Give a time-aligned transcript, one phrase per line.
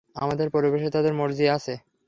[0.15, 1.73] আমাদের প্রবেশে তাদের মর্জি আছে।